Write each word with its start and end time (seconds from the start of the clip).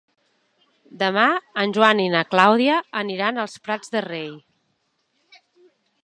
Demà 1.01 1.25
en 1.63 1.75
Joan 1.77 1.99
i 2.05 2.07
na 2.13 2.23
Clàudia 2.31 2.77
aniran 3.01 3.37
als 3.43 3.53
Prats 3.67 3.93
de 3.97 4.01
Rei. 4.09 4.31